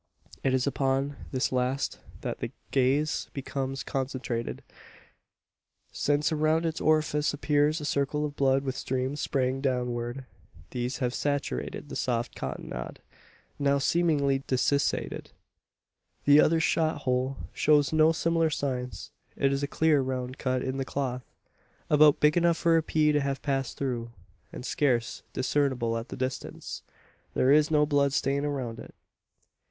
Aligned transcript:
It 0.43 0.55
is 0.55 0.65
upon 0.65 1.15
this 1.31 1.51
last 1.51 1.99
that 2.21 2.39
the 2.39 2.51
gaze 2.71 3.29
becomes 3.33 3.83
concentrated: 3.83 4.63
since 5.91 6.31
around 6.31 6.65
its 6.65 6.81
orifice 6.81 7.35
appears 7.35 7.79
a 7.79 7.85
circle 7.85 8.25
of 8.25 8.35
blood 8.35 8.63
with 8.63 8.75
streams 8.75 9.21
straying 9.21 9.61
downward. 9.61 10.25
These 10.71 10.97
have 11.05 11.13
saturated 11.13 11.87
the 11.89 11.95
soft 11.95 12.33
cottonade 12.35 12.99
now 13.59 13.77
seemingly 13.77 14.41
desiccated. 14.47 15.29
The 16.25 16.39
other 16.41 16.59
shot 16.59 17.01
hole 17.01 17.37
shows 17.53 17.93
no 17.93 18.11
similar 18.11 18.49
signs. 18.49 19.11
It 19.35 19.53
is 19.53 19.61
a 19.61 19.67
clear 19.67 20.01
round 20.01 20.39
cut 20.39 20.63
in 20.63 20.77
the 20.77 20.83
cloth 20.83 21.31
about 21.91 22.19
big 22.19 22.35
enough 22.35 22.57
for 22.57 22.75
a 22.75 22.81
pea 22.81 23.11
to 23.11 23.21
have 23.21 23.43
passed 23.43 23.77
through, 23.77 24.09
and 24.51 24.65
scarce 24.65 25.21
discernible 25.33 25.95
at 25.95 26.09
the 26.09 26.17
distance. 26.17 26.81
There 27.35 27.51
is 27.51 27.69
no 27.69 27.85
blood 27.85 28.13
stain 28.13 28.43
around 28.43 28.79
it. 28.79 28.95